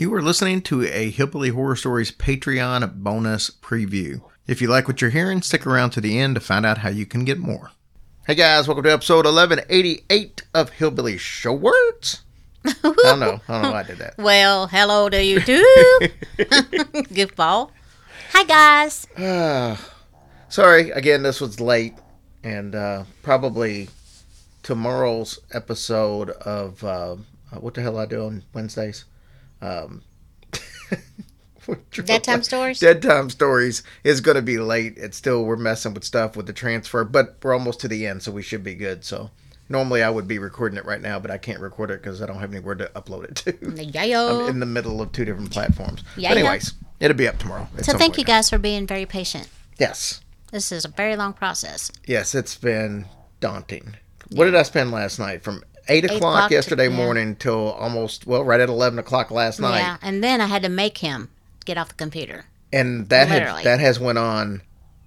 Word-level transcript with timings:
You 0.00 0.14
are 0.14 0.22
listening 0.22 0.62
to 0.62 0.84
a 0.84 1.10
Hillbilly 1.10 1.48
Horror 1.48 1.74
Stories 1.74 2.12
Patreon 2.12 3.02
bonus 3.02 3.50
preview. 3.50 4.20
If 4.46 4.62
you 4.62 4.68
like 4.68 4.86
what 4.86 5.00
you're 5.00 5.10
hearing, 5.10 5.42
stick 5.42 5.66
around 5.66 5.90
to 5.90 6.00
the 6.00 6.20
end 6.20 6.36
to 6.36 6.40
find 6.40 6.64
out 6.64 6.78
how 6.78 6.88
you 6.88 7.04
can 7.04 7.24
get 7.24 7.40
more. 7.40 7.72
Hey 8.24 8.36
guys, 8.36 8.68
welcome 8.68 8.84
to 8.84 8.92
episode 8.92 9.24
1188 9.24 10.44
of 10.54 10.70
Hillbilly 10.70 11.18
Show 11.18 11.52
Words. 11.52 12.22
I 12.64 12.74
don't 12.82 13.18
know. 13.18 13.40
I 13.48 13.52
don't 13.52 13.62
know 13.62 13.72
why 13.72 13.80
I 13.80 13.82
did 13.82 13.98
that. 13.98 14.14
Well, 14.18 14.68
hello 14.68 15.08
to 15.08 15.20
you 15.20 15.40
too, 15.40 15.66
goofball. 16.38 17.72
Hi 18.34 18.44
guys. 18.44 19.04
Uh, 19.16 19.76
sorry, 20.48 20.90
again, 20.90 21.24
this 21.24 21.40
was 21.40 21.58
late, 21.60 21.94
and 22.44 22.76
uh, 22.76 23.02
probably 23.24 23.88
tomorrow's 24.62 25.40
episode 25.52 26.30
of 26.30 26.84
uh, 26.84 27.16
what 27.58 27.74
the 27.74 27.82
hell 27.82 27.98
I 27.98 28.06
do 28.06 28.26
on 28.26 28.44
Wednesdays? 28.54 29.04
Um, 29.60 30.02
Dead 32.04 32.24
time 32.24 32.42
stories. 32.42 32.80
Dead 32.80 33.02
time 33.02 33.28
stories 33.28 33.82
is 34.02 34.22
going 34.22 34.36
to 34.36 34.42
be 34.42 34.58
late. 34.58 34.94
It's 34.96 35.16
still 35.18 35.44
we're 35.44 35.56
messing 35.56 35.92
with 35.92 36.04
stuff 36.04 36.34
with 36.36 36.46
the 36.46 36.52
transfer, 36.54 37.04
but 37.04 37.36
we're 37.42 37.52
almost 37.52 37.80
to 37.80 37.88
the 37.88 38.06
end, 38.06 38.22
so 38.22 38.32
we 38.32 38.42
should 38.42 38.64
be 38.64 38.74
good. 38.74 39.04
So 39.04 39.30
normally 39.68 40.02
I 40.02 40.08
would 40.08 40.26
be 40.26 40.38
recording 40.38 40.78
it 40.78 40.86
right 40.86 41.00
now, 41.00 41.18
but 41.18 41.30
I 41.30 41.36
can't 41.36 41.60
record 41.60 41.90
it 41.90 42.00
because 42.02 42.22
I 42.22 42.26
don't 42.26 42.38
have 42.38 42.54
anywhere 42.54 42.74
to 42.76 42.86
upload 42.96 43.24
it 43.24 43.34
to. 43.36 43.82
Yeah. 44.08 44.22
I'm 44.22 44.48
in 44.48 44.60
the 44.60 44.66
middle 44.66 45.02
of 45.02 45.12
two 45.12 45.26
different 45.26 45.50
platforms. 45.50 46.02
Yeah, 46.16 46.30
but 46.30 46.38
yeah. 46.38 46.44
anyways, 46.44 46.72
it'll 47.00 47.16
be 47.16 47.28
up 47.28 47.38
tomorrow. 47.38 47.68
So 47.82 47.92
thank 47.92 48.14
point. 48.14 48.18
you 48.18 48.24
guys 48.24 48.48
for 48.48 48.56
being 48.58 48.86
very 48.86 49.04
patient. 49.04 49.48
Yes, 49.78 50.22
This 50.52 50.72
is 50.72 50.84
a 50.86 50.88
very 50.88 51.16
long 51.16 51.34
process. 51.34 51.92
yes, 52.06 52.34
it's 52.34 52.56
been 52.56 53.04
daunting. 53.40 53.96
What 54.30 54.46
did 54.46 54.54
I 54.54 54.62
spend 54.62 54.90
last 54.90 55.18
night? 55.18 55.42
From 55.42 55.62
eight 55.88 56.04
o'clock, 56.04 56.18
o'clock 56.18 56.48
to- 56.48 56.54
yesterday 56.54 56.88
yeah. 56.88 56.96
morning 56.96 57.36
till 57.36 57.72
almost 57.72 58.26
well, 58.26 58.44
right 58.44 58.60
at 58.60 58.68
eleven 58.68 58.98
o'clock 58.98 59.30
last 59.30 59.60
night. 59.60 59.78
Yeah, 59.78 59.96
and 60.02 60.22
then 60.22 60.40
I 60.40 60.46
had 60.46 60.62
to 60.62 60.68
make 60.68 60.98
him 60.98 61.30
get 61.64 61.76
off 61.78 61.88
the 61.88 61.94
computer. 61.94 62.46
and 62.72 63.08
that 63.08 63.28
had, 63.28 63.64
that 63.64 63.80
has 63.80 63.98
went 63.98 64.18
on 64.18 64.62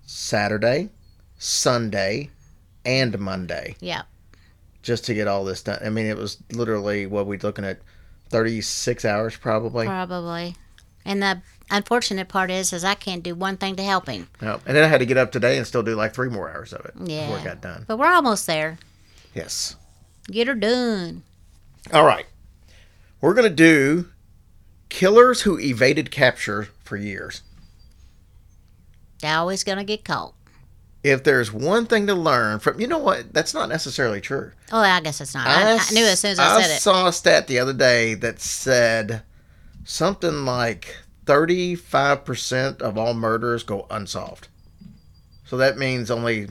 Saturday, 0.05 0.89
Sunday, 1.37 2.29
and 2.85 3.17
Monday 3.19 3.75
Yeah. 3.79 4.03
just 4.83 5.05
to 5.05 5.13
get 5.13 5.27
all 5.27 5.43
this 5.45 5.61
done. 5.63 5.79
I 5.83 5.89
mean, 5.89 6.05
it 6.05 6.17
was 6.17 6.37
literally 6.51 7.05
what 7.05 7.25
we 7.27 7.37
looking 7.37 7.65
at 7.65 7.79
thirty 8.29 8.61
six 8.61 9.05
hours 9.05 9.35
probably. 9.37 9.85
Probably. 9.85 10.55
And 11.03 11.21
the 11.23 11.41
unfortunate 11.71 12.27
part 12.27 12.51
is, 12.51 12.71
is 12.73 12.83
I 12.83 12.93
can't 12.93 13.23
do 13.23 13.33
one 13.33 13.57
thing 13.57 13.75
to 13.77 13.83
help 13.83 14.07
him. 14.07 14.27
Yep. 14.41 14.61
And 14.67 14.75
then 14.77 14.83
I 14.83 14.87
had 14.87 14.99
to 14.99 15.05
get 15.07 15.17
up 15.17 15.31
today 15.31 15.57
and 15.57 15.65
still 15.65 15.81
do 15.81 15.95
like 15.95 16.13
three 16.13 16.29
more 16.29 16.49
hours 16.51 16.73
of 16.73 16.85
it 16.85 16.93
Yeah. 17.03 17.21
before 17.25 17.39
it 17.39 17.43
got 17.43 17.61
done. 17.61 17.85
But 17.87 17.97
we're 17.97 18.05
almost 18.11 18.45
there. 18.45 18.77
Yes. 19.33 19.75
Get 20.29 20.47
her 20.47 20.55
done. 20.55 21.23
All 21.93 22.05
right. 22.05 22.25
We're 23.19 23.33
gonna 23.33 23.49
do 23.49 24.09
killers 24.89 25.41
who 25.41 25.59
evaded 25.59 26.11
capture 26.11 26.69
for 26.83 26.97
years. 26.97 27.43
They're 29.21 29.37
always 29.37 29.63
gonna 29.63 29.83
get 29.83 30.03
caught. 30.03 30.33
If 31.03 31.23
there's 31.23 31.51
one 31.51 31.87
thing 31.87 32.05
to 32.07 32.13
learn 32.13 32.59
from, 32.59 32.79
you 32.79 32.87
know 32.87 32.99
what? 32.99 33.33
That's 33.33 33.53
not 33.53 33.69
necessarily 33.69 34.21
true. 34.21 34.51
Oh, 34.71 34.79
I 34.79 35.01
guess 35.01 35.19
it's 35.19 35.33
not. 35.33 35.47
I, 35.47 35.73
I 35.73 35.91
knew 35.91 36.05
as 36.05 36.19
soon 36.19 36.31
as 36.31 36.39
I, 36.39 36.61
said 36.61 36.75
it. 36.75 36.81
saw 36.81 37.07
a 37.07 37.13
stat 37.13 37.47
the 37.47 37.57
other 37.57 37.73
day 37.73 38.13
that 38.15 38.39
said 38.39 39.23
something 39.83 40.45
like 40.45 40.95
35% 41.25 42.81
of 42.81 42.97
all 42.97 43.13
murders 43.13 43.63
go 43.63 43.87
unsolved. 43.89 44.47
So 45.45 45.57
that 45.57 45.77
means 45.77 46.11
only 46.11 46.49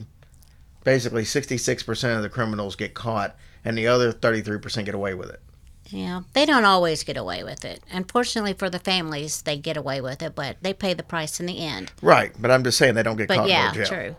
basically 0.83 1.23
66% 1.23 2.15
of 2.15 2.21
the 2.21 2.29
criminals 2.29 2.75
get 2.75 2.93
caught 2.93 3.35
and 3.63 3.77
the 3.77 3.87
other 3.87 4.11
33% 4.11 4.85
get 4.85 4.95
away 4.95 5.13
with 5.13 5.29
it. 5.29 5.41
Yeah, 5.87 6.21
they 6.33 6.45
don't 6.45 6.63
always 6.63 7.03
get 7.03 7.17
away 7.17 7.43
with 7.43 7.65
it. 7.65 7.83
Unfortunately 7.91 8.53
for 8.53 8.69
the 8.69 8.79
families, 8.79 9.41
they 9.41 9.57
get 9.57 9.75
away 9.77 9.99
with 9.99 10.21
it, 10.21 10.35
but 10.35 10.57
they 10.61 10.73
pay 10.73 10.93
the 10.93 11.03
price 11.03 11.39
in 11.39 11.45
the 11.47 11.59
end. 11.59 11.91
Right, 12.01 12.31
but 12.39 12.49
I'm 12.51 12.63
just 12.63 12.77
saying 12.77 12.95
they 12.95 13.03
don't 13.03 13.17
get 13.17 13.27
But 13.27 13.37
caught 13.37 13.49
yeah, 13.49 13.71
to 13.71 13.77
jail. 13.77 13.87
true. 13.87 14.15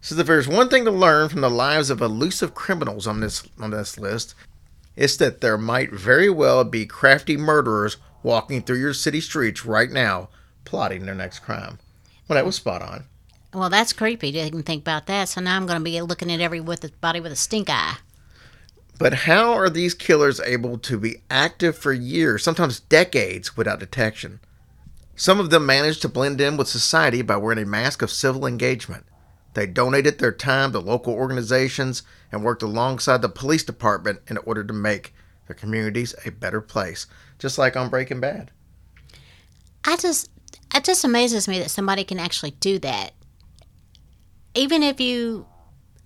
So 0.00 0.16
if 0.18 0.26
there's 0.26 0.48
one 0.48 0.68
thing 0.68 0.84
to 0.84 0.90
learn 0.90 1.28
from 1.28 1.40
the 1.42 1.50
lives 1.50 1.90
of 1.90 2.00
elusive 2.00 2.54
criminals 2.54 3.06
on 3.06 3.20
this 3.20 3.42
on 3.60 3.70
this 3.70 3.98
list, 3.98 4.34
it's 4.96 5.16
that 5.18 5.40
there 5.40 5.58
might 5.58 5.92
very 5.92 6.30
well 6.30 6.64
be 6.64 6.86
crafty 6.86 7.36
murderers 7.36 7.96
walking 8.22 8.62
through 8.62 8.78
your 8.78 8.94
city 8.94 9.20
streets 9.20 9.64
right 9.64 9.90
now, 9.90 10.28
plotting 10.64 11.06
their 11.06 11.14
next 11.14 11.40
crime. 11.40 11.78
Well, 12.28 12.34
that 12.36 12.46
was 12.46 12.56
spot 12.56 12.82
on. 12.82 13.04
Well, 13.54 13.70
that's 13.70 13.92
creepy. 13.92 14.32
Didn't 14.32 14.64
think 14.64 14.82
about 14.82 15.06
that. 15.06 15.28
So 15.28 15.40
now 15.40 15.56
I'm 15.56 15.66
going 15.66 15.78
to 15.78 15.84
be 15.84 16.00
looking 16.02 16.30
at 16.32 16.40
every 16.40 16.60
with 16.60 17.00
body 17.00 17.20
with 17.20 17.32
a 17.32 17.36
stink 17.36 17.70
eye. 17.70 17.96
But 18.98 19.12
how 19.12 19.52
are 19.52 19.68
these 19.68 19.94
killers 19.94 20.40
able 20.40 20.78
to 20.78 20.98
be 20.98 21.22
active 21.30 21.76
for 21.76 21.92
years, 21.92 22.42
sometimes 22.42 22.80
decades, 22.80 23.56
without 23.56 23.80
detection? 23.80 24.40
Some 25.14 25.40
of 25.40 25.50
them 25.50 25.66
managed 25.66 26.02
to 26.02 26.08
blend 26.08 26.40
in 26.40 26.56
with 26.56 26.68
society 26.68 27.22
by 27.22 27.36
wearing 27.36 27.58
a 27.58 27.66
mask 27.66 28.02
of 28.02 28.10
civil 28.10 28.46
engagement. 28.46 29.04
They 29.54 29.66
donated 29.66 30.18
their 30.18 30.32
time 30.32 30.72
to 30.72 30.78
local 30.78 31.14
organizations 31.14 32.02
and 32.30 32.44
worked 32.44 32.62
alongside 32.62 33.22
the 33.22 33.28
police 33.28 33.64
department 33.64 34.20
in 34.28 34.36
order 34.38 34.62
to 34.62 34.72
make 34.72 35.14
their 35.46 35.56
communities 35.56 36.14
a 36.24 36.30
better 36.30 36.60
place, 36.60 37.06
just 37.38 37.56
like 37.56 37.76
on 37.76 37.88
Breaking 37.88 38.20
Bad. 38.20 38.50
I 39.84 39.96
just, 39.96 40.30
it 40.74 40.84
just 40.84 41.04
amazes 41.04 41.48
me 41.48 41.58
that 41.60 41.70
somebody 41.70 42.04
can 42.04 42.18
actually 42.18 42.50
do 42.52 42.78
that. 42.80 43.12
Even 44.54 44.82
if 44.82 45.00
you, 45.00 45.46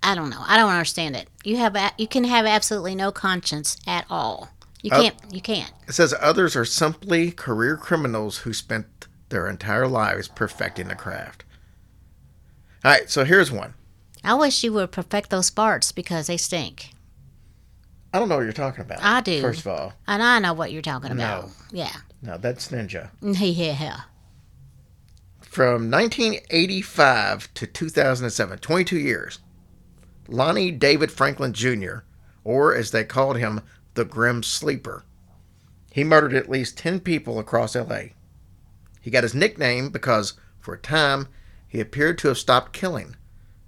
I 0.03 0.15
don't 0.15 0.29
know, 0.29 0.43
I 0.47 0.57
don't 0.57 0.71
understand 0.71 1.15
it. 1.15 1.27
You 1.43 1.57
have, 1.57 1.75
a- 1.75 1.91
you 1.97 2.07
can 2.07 2.23
have 2.23 2.45
absolutely 2.45 2.95
no 2.95 3.11
conscience 3.11 3.77
at 3.85 4.05
all. 4.09 4.49
You 4.81 4.89
Oh. 4.93 5.01
can't, 5.01 5.15
you 5.31 5.41
can't. 5.41 5.71
It 5.87 5.93
says 5.93 6.13
others 6.19 6.55
are 6.55 6.65
simply 6.65 7.31
career 7.31 7.77
criminals 7.77 8.39
who 8.39 8.53
spent 8.53 9.07
their 9.29 9.47
entire 9.47 9.87
lives 9.87 10.27
perfecting 10.27 10.87
the 10.87 10.95
craft. 10.95 11.43
All 12.83 12.91
right, 12.91 13.09
so 13.09 13.23
here's 13.23 13.51
one. 13.51 13.75
I 14.23 14.33
wish 14.33 14.63
you 14.63 14.73
would 14.73 14.91
perfect 14.91 15.29
those 15.29 15.51
farts 15.51 15.93
because 15.93 16.27
they 16.27 16.37
stink. 16.37 16.91
I 18.13 18.19
don't 18.19 18.27
know 18.27 18.37
what 18.37 18.43
you're 18.43 18.53
talking 18.53 18.81
about. 18.81 18.99
I 19.03 19.21
do. 19.21 19.39
First 19.39 19.61
of 19.61 19.67
all, 19.67 19.93
And 20.07 20.21
I 20.21 20.39
know 20.39 20.53
what 20.53 20.71
you're 20.71 20.81
talking 20.81 21.11
about. 21.11 21.45
No. 21.45 21.51
Yeah. 21.71 21.95
no, 22.21 22.37
that's 22.37 22.69
Ninja. 22.69 23.09
Yeah. 23.21 24.01
From 25.41 25.91
1985 25.91 27.53
to 27.55 27.67
2007, 27.67 28.57
22 28.59 28.97
years, 28.97 29.39
Lonnie 30.31 30.71
David 30.71 31.11
Franklin 31.11 31.53
Jr., 31.53 31.99
or 32.43 32.73
as 32.75 32.91
they 32.91 33.03
called 33.03 33.37
him, 33.37 33.61
the 33.93 34.05
Grim 34.05 34.41
Sleeper, 34.43 35.03
he 35.91 36.03
murdered 36.03 36.33
at 36.33 36.49
least 36.49 36.77
10 36.77 37.01
people 37.01 37.37
across 37.37 37.75
LA. 37.75 38.01
He 39.01 39.11
got 39.11 39.23
his 39.23 39.35
nickname 39.35 39.89
because, 39.89 40.33
for 40.59 40.73
a 40.73 40.79
time, 40.79 41.27
he 41.67 41.79
appeared 41.79 42.17
to 42.19 42.29
have 42.29 42.37
stopped 42.37 42.71
killing. 42.71 43.15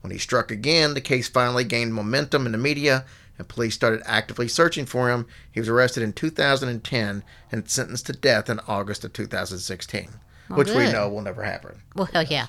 When 0.01 0.11
he 0.11 0.17
struck 0.17 0.51
again, 0.51 0.93
the 0.93 1.01
case 1.01 1.27
finally 1.27 1.63
gained 1.63 1.93
momentum 1.93 2.45
in 2.45 2.51
the 2.53 2.57
media, 2.57 3.05
and 3.37 3.47
police 3.47 3.73
started 3.75 4.01
actively 4.05 4.47
searching 4.47 4.85
for 4.85 5.09
him. 5.09 5.27
He 5.51 5.59
was 5.59 5.69
arrested 5.69 6.03
in 6.03 6.13
2010 6.13 7.23
and 7.51 7.69
sentenced 7.69 8.05
to 8.07 8.13
death 8.13 8.49
in 8.49 8.59
August 8.67 9.03
of 9.03 9.11
2016, 9.13 10.09
which 10.49 10.69
we 10.69 10.91
know 10.91 11.09
will 11.09 11.21
never 11.21 11.43
happen. 11.43 11.81
Well, 11.95 12.09
yeah. 12.29 12.47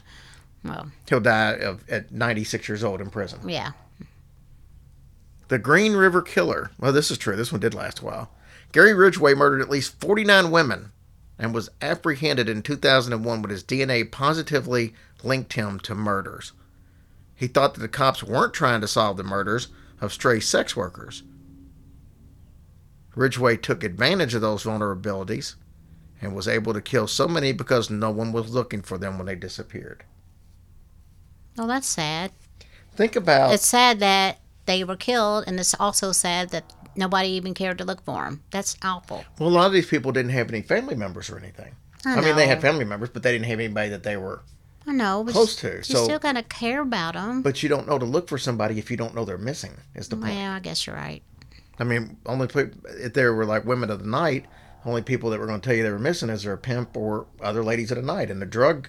Well, 0.63 0.91
He'll 1.09 1.21
die 1.21 1.53
of, 1.53 1.89
at 1.91 2.13
96 2.13 2.69
years 2.69 2.85
old 2.85 3.01
in 3.01 3.11
prison. 3.11 3.41
yeah. 3.49 3.73
The 5.49 5.59
Green 5.59 5.95
River 5.95 6.23
Killer. 6.23 6.71
Well, 6.79 6.93
this 6.93 7.11
is 7.11 7.19
true. 7.19 7.37
This 7.37 7.53
one 7.53 7.61
did 7.61 7.75
last 7.75 8.01
a 8.01 8.05
while. 8.05 8.31
Gary 8.73 8.95
Ridgway 8.95 9.35
murdered 9.35 9.61
at 9.61 9.71
least 9.71 10.01
49 10.01 10.51
women 10.51 10.93
and 11.39 11.55
was 11.55 11.71
apprehended 11.81 12.49
in 12.49 12.63
2001 12.63 13.43
when 13.43 13.51
his 13.51 13.65
DNA 13.65 14.11
positively 14.11 14.95
linked 15.23 15.53
him 15.55 15.79
to 15.81 15.95
murders. 15.95 16.53
He 17.35 17.47
thought 17.47 17.75
that 17.75 17.81
the 17.81 17.89
cops 17.89 18.23
weren't 18.23 18.55
trying 18.55 18.81
to 18.81 18.89
solve 18.89 19.17
the 19.17 19.25
murders 19.25 19.69
of 20.01 20.13
stray 20.13 20.41
sex 20.41 20.77
workers. 20.77 21.23
Ridgway 23.15 23.57
took 23.57 23.85
advantage 23.85 24.35
of 24.35 24.41
those 24.41 24.65
vulnerabilities 24.65 25.55
and 26.21 26.35
was 26.35 26.49
able 26.49 26.73
to 26.73 26.81
kill 26.81 27.07
so 27.07 27.29
many 27.29 27.53
because 27.53 27.91
no 27.91 28.11
one 28.11 28.33
was 28.33 28.51
looking 28.51 28.83
for 28.83 28.99
them 28.99 29.19
when 29.19 29.27
they 29.27 29.37
disappeared. 29.37 30.05
Well, 31.57 31.67
that's 31.67 31.87
sad. 31.87 32.33
Think 32.97 33.17
about 33.17 33.53
It's 33.53 33.67
sad 33.67 34.01
that 34.01 34.39
they 34.67 34.85
were 34.85 34.97
killed, 34.97 35.45
and 35.47 35.59
it's 35.59 35.75
also 35.79 36.13
sad 36.13 36.51
that 36.51 36.73
nobody 36.97 37.29
even 37.31 37.55
cared 37.55 37.79
to 37.79 37.85
look 37.85 38.05
for 38.05 38.25
them. 38.25 38.43
That's 38.51 38.77
awful. 38.83 39.25
Well, 39.39 39.49
a 39.49 39.51
lot 39.51 39.67
of 39.67 39.73
these 39.73 39.87
people 39.87 40.13
didn't 40.13 40.33
have 40.33 40.49
any 40.49 40.63
family 40.63 40.95
members 40.95 41.31
or 41.31 41.39
anything. 41.39 41.75
I, 42.07 42.17
I, 42.17 42.21
mean, 42.21 42.37
they 42.37 42.47
had 42.47 42.61
family 42.61 42.85
members, 42.85 43.09
but 43.11 43.23
they 43.23 43.33
didn't 43.33 43.47
have 43.47 43.61
anybody 43.61 43.89
that 43.91 44.03
they 44.03 44.17
were 44.17 44.43
I 44.87 44.93
know, 44.93 45.25
but 45.25 45.33
close 45.33 45.57
to. 45.57 45.77
you 45.77 45.83
So, 45.83 46.05
still 46.05 46.19
gotta 46.19 46.43
care 46.43 46.83
about 46.83 47.15
them. 47.15 47.43
but 47.43 47.63
you 47.63 47.69
don't 47.69 47.89
know 47.89 47.99
to 47.99 48.05
look 48.05 48.29
for 48.29 48.39
somebody 48.39 48.79
if 48.79 48.91
you 48.91 48.97
don't 48.97 49.15
know 49.15 49.25
they're 49.25 49.39
missing. 49.39 49.73
Is 49.95 50.09
the 50.09 50.17
point? 50.17 50.35
Well, 50.35 50.53
I 50.53 50.61
guess 50.61 50.87
you're 50.87 50.97
right. 50.97 51.23
I 51.79 51.85
mean, 51.85 52.19
only 52.27 52.49
if 52.55 53.15
there 53.15 53.35
were 53.35 53.47
like 53.47 53.65
women 53.65 53.91
of 53.91 54.01
the 54.01 54.09
night, 54.09 54.47
only 54.85 55.03
people 55.03 55.31
that 55.31 55.41
were 55.41 55.47
going 55.47 55.61
to 55.61 55.67
tell 55.67 55.75
you 55.75 55.83
they 55.83 55.91
were 55.91 55.99
missing 55.99 56.29
is 56.29 56.43
their 56.43 56.57
pimp 56.57 56.97
or 56.97 57.27
other 57.41 57.65
ladies 57.65 57.91
of 57.91 57.97
the 57.97 58.03
night. 58.03 58.31
And 58.31 58.41
the 58.41 58.47
drug, 58.47 58.89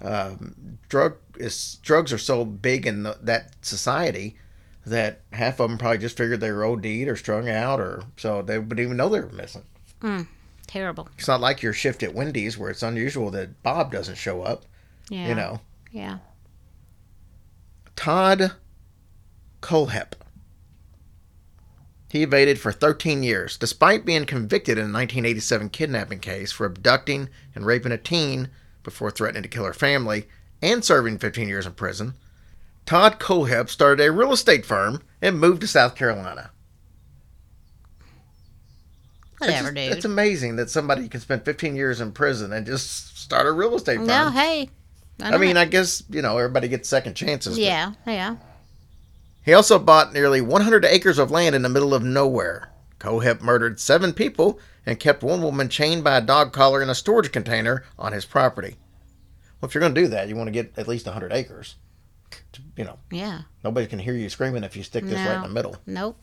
um, 0.00 0.78
drug 0.88 1.16
is 1.36 1.78
drugs 1.82 2.12
are 2.12 2.18
so 2.18 2.44
big 2.44 2.86
in 2.86 3.02
the, 3.04 3.18
that 3.22 3.54
society 3.62 4.36
that 4.86 5.20
half 5.32 5.60
of 5.60 5.68
them 5.68 5.78
probably 5.78 5.98
just 5.98 6.16
figured 6.16 6.40
they 6.40 6.52
were 6.52 6.64
OD'd 6.64 7.08
or 7.08 7.16
strung 7.16 7.48
out, 7.48 7.80
or 7.80 8.02
so 8.16 8.42
they 8.42 8.58
wouldn't 8.58 8.80
even 8.80 8.96
know 8.96 9.08
they 9.08 9.20
were 9.20 9.28
missing. 9.30 9.64
Mm. 10.00 10.26
Terrible. 10.66 11.08
It's 11.18 11.28
not 11.28 11.40
like 11.40 11.62
your 11.62 11.72
shift 11.72 12.02
at 12.02 12.14
Wendy's 12.14 12.58
where 12.58 12.70
it's 12.70 12.82
unusual 12.82 13.30
that 13.30 13.62
Bob 13.62 13.92
doesn't 13.92 14.16
show 14.16 14.42
up. 14.42 14.64
Yeah. 15.08 15.28
You 15.28 15.34
know, 15.34 15.60
Yeah. 15.90 16.18
Todd 17.96 18.52
Kohlhepp. 19.60 20.12
He 22.10 22.22
evaded 22.22 22.60
for 22.60 22.70
13 22.72 23.22
years, 23.22 23.56
despite 23.56 24.04
being 24.04 24.24
convicted 24.24 24.78
in 24.78 24.84
a 24.84 24.92
1987 24.92 25.68
kidnapping 25.70 26.20
case 26.20 26.52
for 26.52 26.64
abducting 26.64 27.28
and 27.54 27.66
raping 27.66 27.92
a 27.92 27.98
teen 27.98 28.50
before 28.82 29.10
threatening 29.10 29.42
to 29.42 29.48
kill 29.48 29.64
her 29.64 29.72
family 29.72 30.28
and 30.62 30.84
serving 30.84 31.18
15 31.18 31.48
years 31.48 31.66
in 31.66 31.72
prison. 31.72 32.14
Todd 32.86 33.18
Kohlhepp 33.18 33.68
started 33.68 34.04
a 34.04 34.12
real 34.12 34.32
estate 34.32 34.66
firm 34.66 35.02
and 35.22 35.38
moved 35.38 35.62
to 35.62 35.66
South 35.66 35.94
Carolina. 35.94 36.50
Whatever, 39.38 39.68
it's, 39.68 39.74
dude. 39.74 39.92
It's 39.92 40.04
amazing 40.04 40.56
that 40.56 40.70
somebody 40.70 41.08
can 41.08 41.20
spend 41.20 41.44
15 41.44 41.76
years 41.76 42.00
in 42.00 42.12
prison 42.12 42.52
and 42.52 42.66
just 42.66 43.18
start 43.18 43.46
a 43.46 43.52
real 43.52 43.74
estate 43.74 43.96
firm. 43.96 44.06
no, 44.06 44.30
hey. 44.30 44.70
I 45.20 45.38
mean, 45.38 45.56
I 45.56 45.64
guess, 45.64 46.02
you 46.10 46.22
know, 46.22 46.36
everybody 46.38 46.68
gets 46.68 46.88
second 46.88 47.14
chances. 47.14 47.58
yeah, 47.58 47.92
yeah. 48.06 48.36
He 49.44 49.52
also 49.52 49.78
bought 49.78 50.12
nearly 50.12 50.40
100 50.40 50.84
acres 50.84 51.18
of 51.18 51.30
land 51.30 51.54
in 51.54 51.62
the 51.62 51.68
middle 51.68 51.94
of 51.94 52.02
nowhere. 52.02 52.70
Kohlhepp 52.98 53.42
murdered 53.42 53.78
seven 53.78 54.12
people 54.12 54.58
and 54.86 54.98
kept 54.98 55.22
one 55.22 55.42
woman 55.42 55.68
chained 55.68 56.02
by 56.02 56.16
a 56.16 56.22
dog 56.22 56.52
collar 56.52 56.82
in 56.82 56.88
a 56.88 56.94
storage 56.94 57.30
container 57.30 57.84
on 57.98 58.12
his 58.12 58.24
property. 58.24 58.76
Well, 59.60 59.68
if 59.68 59.74
you're 59.74 59.80
going 59.80 59.94
to 59.94 60.00
do 60.00 60.08
that, 60.08 60.28
you 60.28 60.36
want 60.36 60.48
to 60.48 60.52
get 60.52 60.72
at 60.78 60.88
least 60.88 61.06
100 61.06 61.32
acres. 61.32 61.76
You 62.76 62.84
know, 62.84 62.98
Yeah. 63.10 63.42
nobody 63.62 63.86
can 63.86 63.98
hear 63.98 64.14
you 64.14 64.28
screaming 64.28 64.64
if 64.64 64.76
you 64.76 64.82
stick 64.82 65.04
this 65.04 65.18
right 65.18 65.36
in 65.36 65.42
the 65.42 65.48
middle. 65.48 65.76
Nope. 65.86 66.18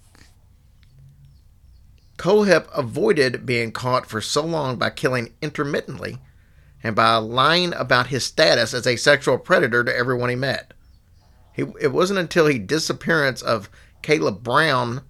Kohlhepp 2.17 2.67
avoided 2.75 3.45
being 3.45 3.71
caught 3.71 4.05
for 4.05 4.21
so 4.21 4.45
long 4.45 4.77
by 4.77 4.89
killing 4.91 5.33
intermittently 5.41 6.19
and 6.83 6.95
by 6.95 7.15
lying 7.15 7.73
about 7.73 8.07
his 8.07 8.23
status 8.25 8.73
as 8.73 8.85
a 8.85 8.95
sexual 8.95 9.37
predator 9.37 9.83
to 9.83 9.95
everyone 9.95 10.29
he 10.29 10.35
met. 10.35 10.73
He, 11.53 11.63
it 11.79 11.91
wasn't 11.91 12.19
until 12.19 12.45
the 12.45 12.59
disappearance 12.59 13.41
of 13.41 13.69
Kala 14.03 14.31
Brown 14.31 15.01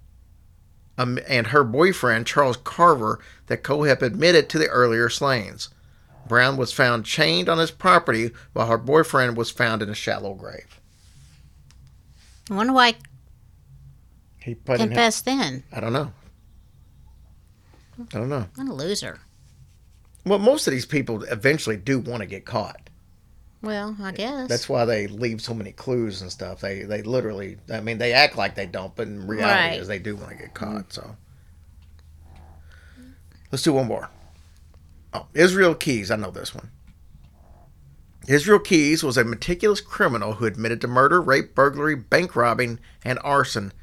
um, 0.98 1.20
and 1.28 1.48
her 1.48 1.64
boyfriend, 1.64 2.28
Charles 2.28 2.58
Carver, 2.58 3.20
that 3.48 3.64
Kohlhepp 3.64 4.02
admitted 4.02 4.50
to 4.50 4.58
the 4.58 4.68
earlier 4.68 5.10
slayings. 5.10 5.70
Brown 6.28 6.56
was 6.58 6.72
found 6.72 7.06
chained 7.06 7.50
on 7.50 7.58
his 7.58 7.72
property 7.72 8.32
while 8.54 8.68
her 8.68 8.78
boyfriend 8.78 9.36
was 9.36 9.52
found 9.52 9.82
in 9.82 9.90
a 9.90 9.96
shallow 9.96 10.34
grave. 10.34 10.80
I 12.52 12.54
wonder 12.54 12.74
why 12.74 12.96
He 14.44 14.52
I 14.52 14.56
put 14.56 14.80
in, 14.82 14.90
confessed 14.90 15.24
then. 15.26 15.64
I 15.72 15.80
don't 15.80 15.94
know. 15.94 16.12
I 18.00 18.18
don't 18.18 18.30
know. 18.30 18.46
What 18.56 18.68
a 18.68 18.74
loser. 18.74 19.20
Well, 20.26 20.38
most 20.40 20.68
of 20.68 20.72
these 20.72 20.86
people 20.86 21.24
eventually 21.24 21.78
do 21.78 22.00
want 22.00 22.22
to 22.22 22.26
get 22.28 22.46
caught. 22.46 22.90
Well, 23.64 23.96
I 24.02 24.12
guess. 24.12 24.50
That's 24.50 24.68
why 24.68 24.86
they 24.86 25.08
leave 25.08 25.40
so 25.42 25.54
many 25.54 25.72
clues 25.72 26.22
and 26.22 26.32
stuff. 26.32 26.62
They 26.62 26.82
they 26.84 27.04
literally, 27.04 27.58
I 27.72 27.80
mean, 27.80 28.00
they 28.00 28.12
act 28.12 28.36
like 28.36 28.56
they 28.56 28.66
don't, 28.66 28.96
but 28.96 29.08
in 29.08 29.26
reality, 29.28 29.70
Right. 29.70 29.80
is 29.80 29.88
they 29.88 30.00
do 30.00 30.16
want 30.16 30.30
to 30.30 30.36
get 30.36 30.54
caught. 30.54 30.92
So 30.94 31.16
let's 33.52 33.64
do 33.64 33.74
one 33.74 33.88
more. 33.88 34.10
Oh, 35.14 35.28
Israel 35.34 35.76
Keys. 35.76 36.10
I 36.12 36.16
know 36.18 36.32
this 36.32 36.54
one. 36.56 36.70
Israel 38.28 38.60
Keys 38.60 39.04
was 39.04 39.18
a 39.18 39.24
meticulous 39.24 39.82
criminal 39.82 40.34
who 40.34 40.46
admitted 40.46 40.80
to 40.82 40.88
murder, 40.88 41.20
rape, 41.20 41.56
burglary, 41.56 41.96
bank 41.96 42.36
robbing, 42.36 42.80
and 43.04 43.18
arson 43.24 43.74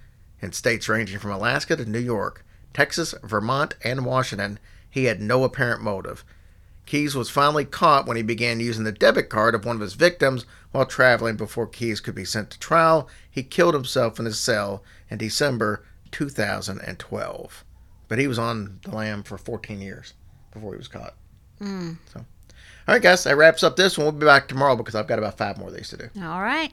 in 0.41 0.53
states 0.53 0.89
ranging 0.89 1.19
from 1.19 1.33
Alaska 1.33 1.77
to 1.77 1.85
New 1.85 1.99
York, 1.99 2.45
Texas, 2.73 3.15
Vermont, 3.25 3.75
and 3.83 4.05
Washington. 4.05 4.61
He 4.89 5.05
had 5.05 5.21
no 5.21 5.43
apparent 5.43 5.83
motive. 5.83 6.25
Keys 6.87 7.15
was 7.15 7.29
finally 7.29 7.65
caught 7.65 8.07
when 8.07 8.17
he 8.17 8.23
began 8.23 8.61
using 8.61 8.85
the 8.85 8.93
debit 8.93 9.29
card 9.29 9.55
of 9.55 9.65
one 9.65 9.77
of 9.77 9.83
his 9.83 9.95
victims 9.95 10.47
while 10.71 10.87
traveling 10.87 11.37
before 11.37 11.67
Keys 11.67 12.01
could 12.01 12.15
be 12.15 12.25
sent 12.25 12.51
to 12.51 12.59
trial. 12.59 13.09
He 13.31 13.43
killed 13.43 13.75
himself 13.75 14.19
in 14.19 14.25
his 14.25 14.39
cell 14.39 14.83
in 15.11 15.19
December 15.19 15.85
2012. 16.13 17.65
But 18.07 18.19
he 18.19 18.27
was 18.27 18.39
on 18.39 18.79
the 18.85 18.95
lam 18.95 19.23
for 19.23 19.37
14 19.37 19.83
years 19.83 20.15
before 20.53 20.73
he 20.73 20.79
was 20.79 20.89
caught. 20.89 21.15
Mm. 21.61 21.99
So, 22.11 22.25
all 22.89 22.95
right, 22.95 23.03
guys, 23.03 23.25
that 23.25 23.37
wraps 23.37 23.63
up 23.63 23.77
this 23.77 23.99
one. 23.99 24.07
We'll 24.07 24.13
be 24.13 24.25
back 24.25 24.49
tomorrow 24.49 24.75
because 24.75 24.95
I've 24.95 25.07
got 25.07 25.19
about 25.19 25.37
five 25.37 25.59
more 25.59 25.69
of 25.69 25.75
these 25.75 25.91
to 25.91 25.99
do. 25.99 26.09
All 26.23 26.41
right. 26.41 26.73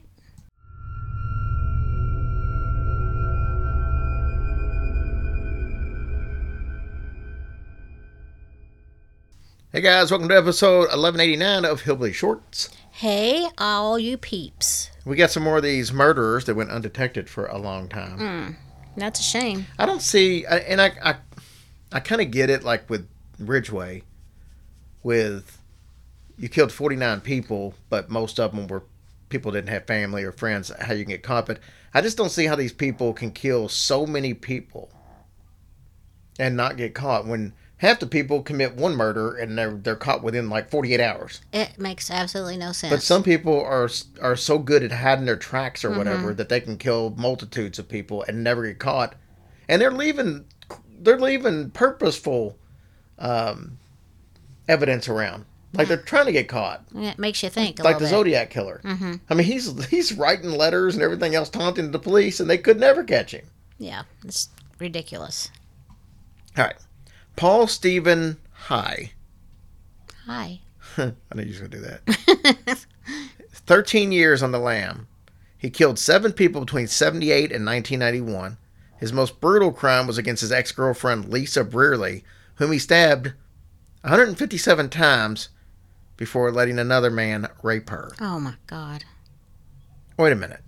Hey, 9.74 9.82
guys, 9.82 10.10
welcome 10.10 10.30
to 10.30 10.38
episode 10.38 10.88
1189 10.88 11.66
of 11.66 11.82
Hillbilly 11.82 12.14
Shorts. 12.14 12.70
Hey, 12.92 13.50
all 13.58 14.00
you 14.00 14.16
peeps. 14.18 14.92
We 15.04 15.18
got 15.18 15.32
some 15.32 15.44
more 15.44 15.58
of 15.58 15.64
these 15.64 15.92
murderers 15.92 16.46
that 16.46 16.56
went 16.56 16.70
undetected 16.70 17.30
for 17.30 17.48
a 17.48 17.58
long 17.58 17.90
time. 17.90 18.18
Hmm, 18.18 18.52
that's 18.96 19.20
a 19.20 19.24
shame. 19.24 19.66
I 19.78 19.86
don't 19.86 20.02
see, 20.02 20.46
and 20.46 20.82
I, 20.82 20.94
I, 21.04 21.16
I 21.92 22.00
kind 22.00 22.22
of 22.22 22.32
get 22.32 22.50
it, 22.50 22.64
like 22.64 22.90
with 22.90 23.06
Ridgway, 23.38 24.04
with 25.04 25.62
you 26.38 26.50
killed 26.50 26.72
49 26.72 27.22
people, 27.22 27.74
but 27.90 28.10
most 28.10 28.40
of 28.40 28.54
them 28.54 28.68
were 28.68 28.84
people 29.30 29.52
didn't 29.52 29.70
have 29.70 29.86
family 29.86 30.24
or 30.24 30.32
friends. 30.32 30.72
How 30.80 30.94
you 30.94 31.04
can 31.04 31.14
get 31.14 31.24
caught, 31.24 31.46
but 31.46 31.60
I 31.94 32.02
just 32.02 32.18
don't 32.18 32.30
see 32.30 32.46
how 32.46 32.56
these 32.56 32.74
people 32.74 33.14
can 33.14 33.32
kill 33.32 33.70
so 33.70 34.06
many 34.06 34.34
people 34.34 34.92
and 36.38 36.56
not 36.56 36.78
get 36.78 36.94
caught 36.94 37.26
when 37.26 37.54
half 37.78 38.00
the 38.00 38.08
people 38.08 38.42
commit 38.42 38.76
one 38.76 38.96
murder 38.96 39.36
and 39.36 39.58
they're 39.58 39.74
they're 39.74 39.96
caught 39.96 40.24
within 40.24 40.50
like 40.50 40.70
48 40.70 41.00
hours. 41.00 41.42
It 41.54 41.80
makes 41.80 42.10
absolutely 42.10 42.58
no 42.58 42.72
sense. 42.72 42.94
But 42.94 43.02
some 43.02 43.24
people 43.24 43.62
are 43.62 43.90
are 44.22 44.36
so 44.36 44.60
good 44.60 44.84
at 44.84 44.92
hiding 44.92 45.26
their 45.26 45.36
tracks 45.36 45.84
or 45.84 45.92
whatever 45.92 46.34
that 46.34 46.50
they 46.50 46.60
can 46.60 46.78
kill 46.78 47.14
multitudes 47.18 47.80
of 47.80 47.88
people 47.88 48.24
and 48.28 48.44
never 48.44 48.66
get 48.66 48.80
caught, 48.80 49.16
and 49.68 49.82
they're 49.82 49.92
leaving 49.92 50.46
they're 51.00 51.20
leaving 51.20 51.70
purposeful 51.72 52.58
um, 53.20 53.78
evidence 54.68 55.08
around, 55.08 55.46
like 55.74 55.88
they're 55.88 55.98
trying 55.98 56.26
to 56.28 56.32
get 56.32 56.48
caught, 56.48 56.84
Yeah, 56.94 57.12
it 57.12 57.20
makes 57.20 57.44
you 57.44 57.50
think 57.50 57.80
a 57.80 57.84
like 57.84 57.98
the 57.98 58.06
bit. 58.06 58.10
Zodiac 58.10 58.50
killer. 58.50 58.82
Mm-hmm. 58.84 59.16
I 59.30 59.34
mean, 59.34 59.46
he's 59.46 59.86
he's 59.88 60.14
writing 60.14 60.52
letters 60.52 60.96
and 60.96 61.04
everything 61.04 61.36
else 61.36 61.50
taunting 61.50 61.92
the 61.92 62.00
police, 62.00 62.40
and 62.40 62.50
they 62.50 62.58
could 62.58 62.80
never 62.80 63.04
catch 63.04 63.32
him. 63.34 63.46
Yeah, 63.78 64.04
it's 64.24 64.50
ridiculous. 64.80 65.50
All 66.58 66.64
right, 66.64 66.76
Paul 67.36 67.68
Stephen 67.68 68.38
High. 68.52 69.12
Hi. 70.26 70.62
I 70.98 71.12
knew 71.36 71.44
you 71.44 71.62
were 71.62 71.68
going 71.68 71.72
to 71.72 71.78
do 71.78 71.82
that. 71.82 72.86
13 73.52 74.12
years 74.12 74.42
on 74.42 74.52
the 74.52 74.60
lam. 74.60 75.08
He 75.58 75.70
killed 75.70 76.00
seven 76.00 76.32
people 76.32 76.62
between 76.62 76.88
78 76.88 77.52
and 77.52 77.66
1991. 77.66 78.58
His 78.98 79.12
most 79.12 79.42
brutal 79.42 79.72
crime 79.72 80.08
was 80.08 80.18
against 80.18 80.42
his 80.42 80.52
ex 80.52 80.72
girlfriend, 80.72 81.30
Lisa 81.30 81.64
Brearley, 81.64 82.24
whom 82.56 82.72
he 82.72 82.80
stabbed 82.80 83.34
157 84.02 84.90
times 84.90 85.50
before 86.18 86.52
letting 86.52 86.80
another 86.80 87.12
man 87.12 87.48
rape 87.64 87.90
her. 87.90 88.12
Oh 88.22 88.40
my 88.40 88.56
God. 88.68 89.06
Wait 90.18 90.32
a 90.32 90.36
minute. 90.36 90.62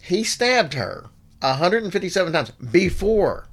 He 0.00 0.24
stabbed 0.24 0.74
her 0.74 1.10
157 1.40 2.32
times 2.32 2.50
before. 2.50 3.48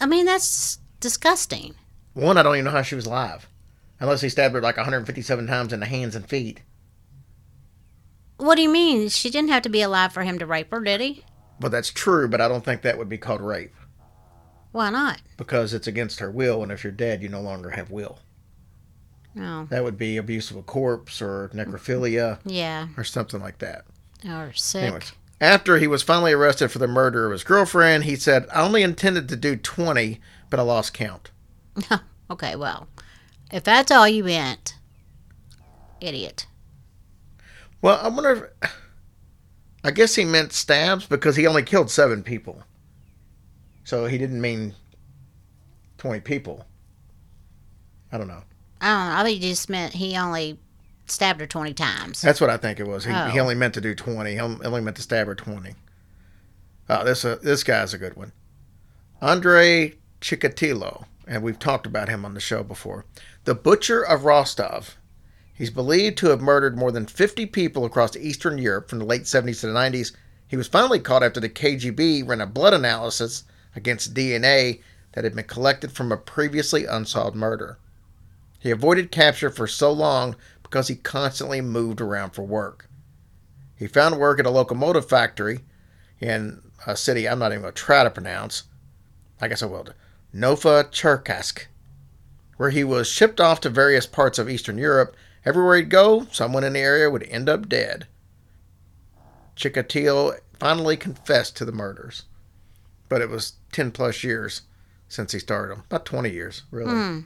I 0.00 0.06
mean, 0.06 0.26
that's 0.26 0.78
disgusting. 1.00 1.74
One, 2.14 2.36
I 2.36 2.42
don't 2.42 2.54
even 2.56 2.64
know 2.66 2.70
how 2.70 2.82
she 2.82 2.94
was 2.94 3.06
alive. 3.06 3.48
Unless 4.00 4.20
he 4.20 4.28
stabbed 4.28 4.54
her 4.54 4.60
like 4.60 4.76
157 4.76 5.46
times 5.46 5.72
in 5.72 5.80
the 5.80 5.86
hands 5.86 6.16
and 6.16 6.28
feet. 6.28 6.62
What 8.36 8.56
do 8.56 8.62
you 8.62 8.68
mean? 8.70 9.08
She 9.08 9.30
didn't 9.30 9.50
have 9.50 9.62
to 9.62 9.68
be 9.68 9.82
alive 9.82 10.12
for 10.12 10.22
him 10.22 10.38
to 10.38 10.46
rape 10.46 10.70
her, 10.72 10.80
did 10.80 11.00
he? 11.00 11.24
Well, 11.60 11.70
that's 11.70 11.90
true, 11.90 12.28
but 12.28 12.40
I 12.40 12.48
don't 12.48 12.64
think 12.64 12.82
that 12.82 12.98
would 12.98 13.08
be 13.08 13.18
called 13.18 13.40
rape 13.40 13.74
Why 14.72 14.90
not? 14.90 15.20
because 15.36 15.74
it's 15.74 15.86
against 15.86 16.20
her 16.20 16.30
will, 16.30 16.62
and 16.62 16.72
if 16.72 16.82
you're 16.82 16.92
dead, 16.92 17.22
you 17.22 17.28
no 17.28 17.40
longer 17.40 17.70
have 17.70 17.90
will. 17.90 18.18
Oh, 19.38 19.66
That 19.70 19.84
would 19.84 19.96
be 19.96 20.16
abuse 20.16 20.50
of 20.50 20.56
a 20.56 20.62
corpse 20.62 21.22
or 21.22 21.50
necrophilia 21.54 22.38
yeah. 22.44 22.88
or 22.96 23.04
something 23.04 23.40
like 23.40 23.58
that. 23.58 23.84
Or 24.26 24.52
sick. 24.54 24.82
Anyways, 24.82 25.12
after 25.40 25.78
he 25.78 25.86
was 25.86 26.02
finally 26.02 26.32
arrested 26.32 26.70
for 26.70 26.78
the 26.78 26.86
murder 26.86 27.26
of 27.26 27.32
his 27.32 27.44
girlfriend, 27.44 28.04
he 28.04 28.16
said, 28.16 28.46
I 28.52 28.62
only 28.62 28.82
intended 28.82 29.28
to 29.28 29.36
do 29.36 29.56
20, 29.56 30.20
but 30.50 30.60
I 30.60 30.62
lost 30.62 30.94
count. 30.94 31.30
okay, 32.30 32.56
well, 32.56 32.88
if 33.50 33.64
that's 33.64 33.90
all 33.90 34.06
you 34.06 34.24
meant, 34.24 34.76
idiot. 36.00 36.46
Well, 37.80 37.98
I 38.02 38.08
wonder 38.08 38.52
if. 38.62 38.72
I 39.84 39.90
guess 39.90 40.14
he 40.14 40.24
meant 40.24 40.52
stabs 40.52 41.06
because 41.06 41.34
he 41.34 41.46
only 41.46 41.64
killed 41.64 41.90
seven 41.90 42.22
people. 42.22 42.62
So 43.84 44.06
he 44.06 44.18
didn't 44.18 44.40
mean 44.40 44.74
20 45.98 46.20
people. 46.20 46.64
I 48.10 48.18
don't 48.18 48.28
know. 48.28 48.42
I 48.80 48.88
don't 48.88 49.08
know. 49.08 49.20
I 49.20 49.24
think 49.24 49.40
he 49.42 49.48
just 49.50 49.68
meant 49.68 49.94
he 49.94 50.16
only 50.16 50.58
stabbed 51.06 51.40
her 51.40 51.46
20 51.46 51.74
times. 51.74 52.20
That's 52.20 52.40
what 52.40 52.50
I 52.50 52.56
think 52.56 52.78
it 52.80 52.86
was. 52.86 53.04
He, 53.04 53.10
he 53.12 53.16
Oh. 53.38 53.42
only 53.42 53.54
meant 53.54 53.74
to 53.74 53.80
do 53.80 53.94
20. 53.94 54.32
He 54.32 54.38
only 54.40 54.80
meant 54.80 54.96
to 54.96 55.02
stab 55.02 55.26
her 55.26 55.34
20. 55.34 55.74
Oh, 56.88 57.04
this 57.04 57.24
uh, 57.24 57.38
this 57.42 57.62
guy's 57.64 57.94
a 57.94 57.98
good 57.98 58.16
one. 58.16 58.32
Andre 59.20 59.94
Chikatilo, 60.20 61.04
and 61.26 61.42
we've 61.42 61.58
talked 61.58 61.86
about 61.86 62.08
him 62.08 62.24
on 62.24 62.34
the 62.34 62.40
show 62.40 62.62
before. 62.62 63.04
The 63.44 63.54
Butcher 63.54 64.02
of 64.02 64.24
Rostov. 64.24 64.96
He's 65.54 65.70
believed 65.70 66.18
to 66.18 66.28
have 66.28 66.40
murdered 66.40 66.76
more 66.76 66.90
than 66.90 67.06
50 67.06 67.46
people 67.46 67.84
across 67.84 68.16
Eastern 68.16 68.58
Europe 68.58 68.88
from 68.88 68.98
the 68.98 69.04
late 69.04 69.22
70s 69.24 69.60
to 69.60 69.68
the 69.68 69.72
90s. 69.72 70.12
He 70.48 70.56
was 70.56 70.66
finally 70.66 70.98
caught 70.98 71.22
after 71.22 71.38
the 71.40 71.48
KGB 71.48 72.26
ran 72.26 72.40
a 72.40 72.46
blood 72.46 72.74
analysis 72.74 73.44
against 73.74 74.14
DNA 74.14 74.80
that 75.12 75.24
had 75.24 75.34
been 75.34 75.44
collected 75.44 75.92
from 75.92 76.10
a 76.10 76.16
previously 76.16 76.84
unsolved 76.84 77.36
murder. 77.36 77.78
He 78.58 78.70
avoided 78.70 79.10
capture 79.10 79.50
for 79.50 79.66
so 79.66 79.90
long 79.90 80.36
because 80.62 80.88
he 80.88 80.94
constantly 80.94 81.60
moved 81.60 82.00
around 82.00 82.30
for 82.30 82.42
work. 82.42 82.88
He 83.76 83.86
found 83.86 84.18
work 84.18 84.38
at 84.38 84.46
a 84.46 84.50
locomotive 84.50 85.08
factory 85.08 85.60
in 86.20 86.62
a 86.86 86.96
city 86.96 87.28
I'm 87.28 87.38
not 87.38 87.52
even 87.52 87.62
going 87.62 87.74
to 87.74 87.82
try 87.82 88.04
to 88.04 88.10
pronounce. 88.10 88.64
I 89.40 89.48
guess 89.48 89.62
I 89.62 89.66
will. 89.66 89.88
Novocherkassk, 90.34 91.66
where 92.56 92.70
he 92.70 92.84
was 92.84 93.08
shipped 93.08 93.40
off 93.40 93.60
to 93.62 93.70
various 93.70 94.06
parts 94.06 94.38
of 94.38 94.48
Eastern 94.48 94.78
Europe. 94.78 95.16
Everywhere 95.44 95.76
he'd 95.76 95.90
go, 95.90 96.26
someone 96.30 96.62
in 96.62 96.74
the 96.74 96.78
area 96.78 97.10
would 97.10 97.24
end 97.24 97.48
up 97.48 97.68
dead. 97.68 98.06
Chikatilo 99.56 100.38
finally 100.58 100.96
confessed 100.96 101.56
to 101.56 101.64
the 101.64 101.72
murders, 101.72 102.22
but 103.12 103.20
it 103.20 103.28
was 103.28 103.52
10 103.72 103.90
plus 103.90 104.24
years 104.24 104.62
since 105.06 105.32
he 105.32 105.38
started 105.38 105.76
them. 105.76 105.84
About 105.84 106.06
20 106.06 106.30
years, 106.30 106.62
really. 106.70 106.90
Hmm. 106.90 107.20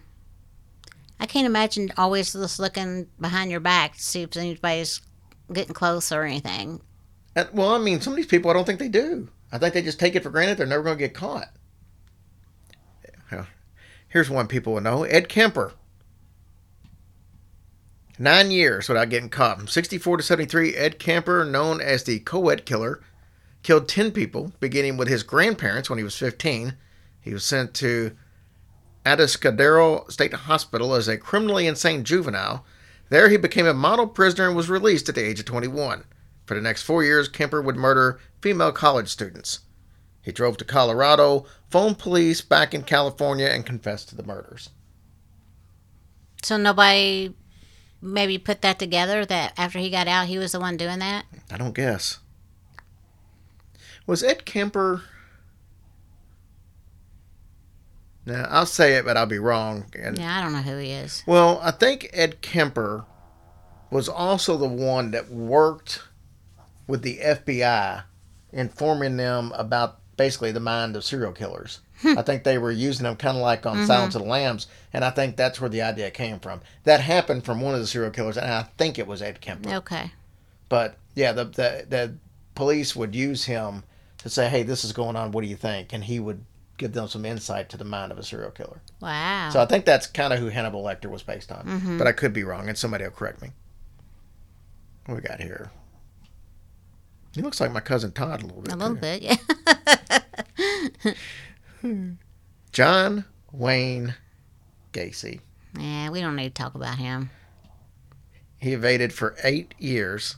I 1.20 1.26
can't 1.26 1.46
imagine 1.46 1.92
always 1.96 2.32
just 2.32 2.58
looking 2.58 3.06
behind 3.20 3.52
your 3.52 3.60
back 3.60 3.94
to 3.94 4.02
see 4.02 4.22
if 4.22 4.36
anybody's 4.36 5.00
getting 5.52 5.74
close 5.74 6.10
or 6.10 6.24
anything. 6.24 6.80
And, 7.36 7.48
well, 7.52 7.72
I 7.72 7.78
mean, 7.78 8.00
some 8.00 8.14
of 8.14 8.16
these 8.16 8.26
people, 8.26 8.50
I 8.50 8.54
don't 8.54 8.64
think 8.64 8.80
they 8.80 8.88
do. 8.88 9.28
I 9.52 9.58
think 9.58 9.74
they 9.74 9.82
just 9.82 10.00
take 10.00 10.16
it 10.16 10.24
for 10.24 10.30
granted 10.30 10.58
they're 10.58 10.66
never 10.66 10.82
going 10.82 10.98
to 10.98 11.04
get 11.04 11.14
caught. 11.14 11.50
Here's 14.08 14.28
one 14.28 14.48
people 14.48 14.72
will 14.72 14.80
know 14.80 15.04
Ed 15.04 15.28
Kemper. 15.28 15.74
Nine 18.18 18.50
years 18.50 18.88
without 18.88 19.10
getting 19.10 19.28
caught. 19.28 19.58
From 19.58 19.68
64 19.68 20.16
to 20.16 20.22
73, 20.24 20.74
Ed 20.74 20.98
Kemper, 20.98 21.44
known 21.44 21.80
as 21.80 22.02
the 22.02 22.18
Coed 22.20 22.64
Killer, 22.64 23.02
killed 23.66 23.88
10 23.88 24.12
people, 24.12 24.52
beginning 24.60 24.96
with 24.96 25.08
his 25.08 25.24
grandparents 25.24 25.90
when 25.90 25.98
he 25.98 26.04
was 26.04 26.16
15. 26.16 26.74
He 27.20 27.34
was 27.34 27.44
sent 27.44 27.74
to 27.74 28.16
Atascadero 29.04 30.08
State 30.08 30.32
Hospital 30.32 30.94
as 30.94 31.08
a 31.08 31.18
criminally 31.18 31.66
insane 31.66 32.04
juvenile. 32.04 32.64
There, 33.08 33.28
he 33.28 33.36
became 33.36 33.66
a 33.66 33.74
model 33.74 34.06
prisoner 34.06 34.46
and 34.46 34.56
was 34.56 34.70
released 34.70 35.08
at 35.08 35.16
the 35.16 35.24
age 35.24 35.40
of 35.40 35.46
21. 35.46 36.04
For 36.44 36.54
the 36.54 36.60
next 36.60 36.82
four 36.82 37.02
years, 37.02 37.28
Kemper 37.28 37.60
would 37.60 37.74
murder 37.74 38.20
female 38.40 38.70
college 38.70 39.08
students. 39.08 39.60
He 40.22 40.30
drove 40.30 40.58
to 40.58 40.64
Colorado, 40.64 41.44
phoned 41.68 41.98
police 41.98 42.42
back 42.42 42.72
in 42.72 42.84
California, 42.84 43.48
and 43.48 43.66
confessed 43.66 44.10
to 44.10 44.16
the 44.16 44.22
murders. 44.22 44.70
So 46.44 46.56
nobody 46.56 47.34
maybe 48.00 48.38
put 48.38 48.62
that 48.62 48.78
together 48.78 49.26
that 49.26 49.54
after 49.56 49.80
he 49.80 49.90
got 49.90 50.06
out, 50.06 50.28
he 50.28 50.38
was 50.38 50.52
the 50.52 50.60
one 50.60 50.76
doing 50.76 51.00
that. 51.00 51.24
I 51.50 51.56
don't 51.56 51.74
guess. 51.74 52.20
Was 54.06 54.22
Ed 54.22 54.44
Kemper. 54.44 55.02
Now, 58.24 58.46
I'll 58.50 58.66
say 58.66 58.94
it, 58.94 59.04
but 59.04 59.16
I'll 59.16 59.26
be 59.26 59.38
wrong. 59.38 59.86
And 59.98 60.18
Yeah, 60.18 60.38
I 60.38 60.42
don't 60.42 60.52
know 60.52 60.62
who 60.62 60.78
he 60.78 60.90
is. 60.90 61.22
Well, 61.26 61.60
I 61.62 61.70
think 61.70 62.10
Ed 62.12 62.40
Kemper 62.40 63.04
was 63.90 64.08
also 64.08 64.56
the 64.56 64.68
one 64.68 65.12
that 65.12 65.30
worked 65.30 66.02
with 66.86 67.02
the 67.02 67.18
FBI, 67.18 68.04
informing 68.52 69.16
them 69.16 69.52
about 69.54 70.00
basically 70.16 70.52
the 70.52 70.60
mind 70.60 70.96
of 70.96 71.04
serial 71.04 71.32
killers. 71.32 71.80
Hmm. 72.00 72.18
I 72.18 72.22
think 72.22 72.44
they 72.44 72.58
were 72.58 72.72
using 72.72 73.04
them 73.04 73.16
kind 73.16 73.36
of 73.36 73.42
like 73.42 73.64
on 73.64 73.76
mm-hmm. 73.76 73.86
Silence 73.86 74.14
of 74.14 74.22
the 74.22 74.28
Lambs, 74.28 74.66
and 74.92 75.04
I 75.04 75.10
think 75.10 75.36
that's 75.36 75.60
where 75.60 75.70
the 75.70 75.82
idea 75.82 76.10
came 76.10 76.40
from. 76.40 76.60
That 76.84 77.00
happened 77.00 77.44
from 77.44 77.60
one 77.60 77.74
of 77.74 77.80
the 77.80 77.86
serial 77.86 78.10
killers, 78.10 78.36
and 78.36 78.50
I 78.50 78.64
think 78.76 78.98
it 78.98 79.06
was 79.06 79.22
Ed 79.22 79.40
Kemper. 79.40 79.70
Okay. 79.76 80.12
But 80.68 80.96
yeah, 81.14 81.32
the, 81.32 81.44
the 81.44 81.86
the 81.88 82.14
police 82.54 82.94
would 82.96 83.14
use 83.14 83.44
him 83.44 83.84
to 84.26 84.30
say, 84.30 84.48
"Hey, 84.48 84.62
this 84.62 84.84
is 84.84 84.92
going 84.92 85.16
on. 85.16 85.30
What 85.32 85.42
do 85.42 85.48
you 85.48 85.56
think?" 85.56 85.92
And 85.92 86.04
he 86.04 86.20
would 86.20 86.44
give 86.76 86.92
them 86.92 87.08
some 87.08 87.24
insight 87.24 87.68
to 87.70 87.76
the 87.76 87.84
mind 87.84 88.12
of 88.12 88.18
a 88.18 88.22
serial 88.22 88.50
killer. 88.50 88.82
Wow. 89.00 89.50
So 89.52 89.60
I 89.60 89.66
think 89.66 89.84
that's 89.84 90.06
kind 90.06 90.32
of 90.32 90.38
who 90.38 90.48
Hannibal 90.48 90.82
Lecter 90.84 91.10
was 91.10 91.22
based 91.22 91.50
on. 91.50 91.64
Mm-hmm. 91.64 91.98
But 91.98 92.06
I 92.06 92.12
could 92.12 92.32
be 92.32 92.44
wrong, 92.44 92.68
and 92.68 92.76
somebody 92.76 93.04
will 93.04 93.12
correct 93.12 93.40
me. 93.40 93.50
What 95.06 95.14
we 95.14 95.20
got 95.20 95.40
here? 95.40 95.70
He 97.34 97.42
looks 97.42 97.60
like 97.60 97.70
my 97.72 97.80
cousin 97.80 98.12
Todd 98.12 98.42
a 98.42 98.46
little 98.46 98.62
bit. 98.62 98.72
a 98.72 98.76
little 98.76 98.94
too. 98.94 99.00
bit, 99.00 99.22
yeah. 101.82 102.16
John 102.72 103.24
Wayne 103.52 104.14
Gacy. 104.92 105.40
yeah, 105.78 106.10
we 106.10 106.20
don't 106.20 106.34
need 106.36 106.54
to 106.54 106.62
talk 106.62 106.74
about 106.74 106.98
him. 106.98 107.30
He 108.58 108.72
evaded 108.72 109.12
for 109.12 109.36
eight 109.44 109.74
years. 109.78 110.36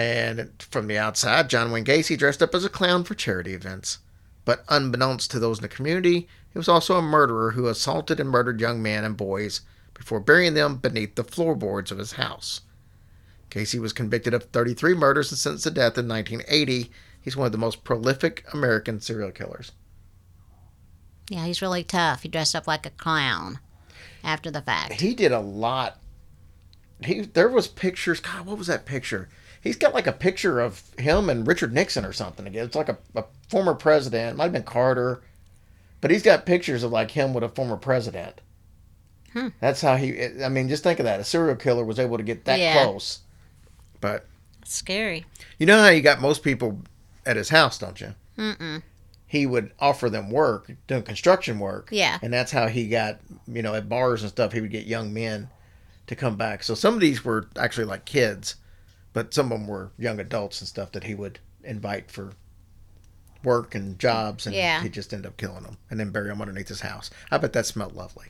And 0.00 0.50
from 0.58 0.86
the 0.86 0.96
outside, 0.96 1.50
John 1.50 1.70
Wayne 1.70 1.84
Gacy 1.84 2.16
dressed 2.16 2.42
up 2.42 2.54
as 2.54 2.64
a 2.64 2.70
clown 2.70 3.04
for 3.04 3.14
charity 3.14 3.52
events. 3.52 3.98
But 4.46 4.64
unbeknownst 4.70 5.30
to 5.30 5.38
those 5.38 5.58
in 5.58 5.62
the 5.62 5.68
community, 5.68 6.26
he 6.50 6.58
was 6.58 6.68
also 6.68 6.96
a 6.96 7.02
murderer 7.02 7.50
who 7.50 7.66
assaulted 7.66 8.18
and 8.18 8.30
murdered 8.30 8.62
young 8.62 8.82
men 8.82 9.04
and 9.04 9.14
boys 9.14 9.60
before 9.92 10.18
burying 10.18 10.54
them 10.54 10.76
beneath 10.76 11.16
the 11.16 11.24
floorboards 11.24 11.92
of 11.92 11.98
his 11.98 12.12
house. 12.12 12.62
Gacy 13.50 13.78
was 13.78 13.92
convicted 13.92 14.32
of 14.32 14.44
33 14.44 14.94
murders 14.94 15.30
and 15.30 15.38
sentenced 15.38 15.64
to 15.64 15.70
death 15.70 15.98
in 15.98 16.08
1980. 16.08 16.90
He's 17.20 17.36
one 17.36 17.44
of 17.44 17.52
the 17.52 17.58
most 17.58 17.84
prolific 17.84 18.46
American 18.54 19.02
serial 19.02 19.32
killers. 19.32 19.72
Yeah, 21.28 21.44
he's 21.44 21.60
really 21.60 21.84
tough. 21.84 22.22
He 22.22 22.28
dressed 22.30 22.56
up 22.56 22.66
like 22.66 22.86
a 22.86 22.90
clown 22.90 23.58
after 24.24 24.50
the 24.50 24.62
fact. 24.62 24.94
he 24.94 25.14
did 25.14 25.32
a 25.32 25.40
lot. 25.40 25.98
He 27.04 27.20
there 27.20 27.48
was 27.48 27.68
pictures. 27.68 28.20
God, 28.20 28.46
what 28.46 28.56
was 28.56 28.68
that 28.68 28.86
picture? 28.86 29.28
He's 29.60 29.76
got 29.76 29.92
like 29.94 30.06
a 30.06 30.12
picture 30.12 30.60
of 30.60 30.82
him 30.98 31.28
and 31.28 31.46
Richard 31.46 31.72
Nixon 31.74 32.04
or 32.04 32.12
something. 32.12 32.46
Again, 32.46 32.64
it's 32.64 32.76
like 32.76 32.88
a, 32.88 32.96
a 33.14 33.24
former 33.48 33.74
president. 33.74 34.36
Might 34.36 34.44
have 34.44 34.52
been 34.52 34.62
Carter, 34.62 35.22
but 36.00 36.10
he's 36.10 36.22
got 36.22 36.46
pictures 36.46 36.82
of 36.82 36.90
like 36.92 37.10
him 37.10 37.34
with 37.34 37.44
a 37.44 37.48
former 37.48 37.76
president. 37.76 38.40
Hmm. 39.34 39.48
That's 39.60 39.80
how 39.82 39.96
he. 39.96 40.42
I 40.42 40.48
mean, 40.48 40.68
just 40.68 40.82
think 40.82 40.98
of 40.98 41.04
that. 41.04 41.20
A 41.20 41.24
serial 41.24 41.56
killer 41.56 41.84
was 41.84 41.98
able 41.98 42.16
to 42.16 42.22
get 42.24 42.44
that 42.46 42.58
Yeah. 42.58 42.82
close. 42.84 43.20
But 44.00 44.26
Scary. 44.64 45.26
you 45.58 45.66
know 45.66 45.78
how 45.82 45.88
you 45.90 46.00
got 46.00 46.20
most 46.20 46.42
people 46.42 46.80
at 47.26 47.36
his 47.36 47.50
house, 47.50 47.78
don't 47.78 48.00
you? 48.00 48.14
Mm-mm. 48.38 48.82
He 49.26 49.46
would 49.46 49.72
offer 49.78 50.08
them 50.10 50.30
work, 50.30 50.72
doing 50.88 51.02
construction 51.02 51.58
work. 51.60 51.90
Yeah. 51.92 52.18
And 52.22 52.32
that's 52.32 52.50
how 52.50 52.66
he 52.66 52.88
got, 52.88 53.20
you 53.46 53.62
know, 53.62 53.74
at 53.74 53.88
bars 53.88 54.22
and 54.22 54.30
stuff, 54.30 54.52
he 54.52 54.60
would 54.60 54.70
get 54.72 54.86
young 54.86 55.12
men 55.12 55.48
to 56.08 56.16
come 56.16 56.36
back. 56.36 56.62
So 56.64 56.74
some 56.74 56.94
of 56.94 57.00
these 57.00 57.24
were 57.24 57.46
actually 57.56 57.84
like 57.84 58.04
kids, 58.06 58.56
but 59.12 59.32
some 59.34 59.52
of 59.52 59.58
them 59.58 59.66
were 59.68 59.90
young 59.98 60.18
adults 60.20 60.60
and 60.60 60.68
stuff 60.68 60.92
that 60.92 61.04
he 61.04 61.14
would 61.14 61.38
invite 61.64 62.10
for 62.10 62.32
work 63.42 63.74
and 63.74 63.98
jobs, 63.98 64.46
and 64.46 64.54
Yeah. 64.54 64.82
he'd 64.82 64.92
just 64.92 65.12
end 65.14 65.24
up 65.26 65.36
killing 65.36 65.62
them 65.64 65.78
and 65.90 65.98
then 65.98 66.10
bury 66.10 66.28
them 66.28 66.40
underneath 66.40 66.68
his 66.68 66.80
house. 66.80 67.10
I 67.30 67.38
bet 67.38 67.52
that 67.54 67.66
smelled 67.66 67.94
lovely. 67.94 68.26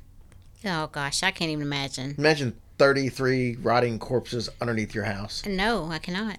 Oh 0.65 0.87
gosh, 0.89 1.23
I 1.23 1.31
can't 1.31 1.51
even 1.51 1.63
imagine. 1.63 2.15
Imagine 2.19 2.55
33 2.79 3.57
rotting 3.57 3.99
corpses 3.99 4.49
underneath 4.61 4.95
your 4.95 5.05
house. 5.05 5.45
No, 5.47 5.87
I 5.91 5.99
cannot. 5.99 6.39